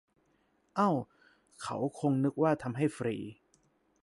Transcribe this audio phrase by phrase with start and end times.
[0.75, 0.89] เอ้า
[1.61, 3.15] เขาคงนึกว่าทำให้ฟรี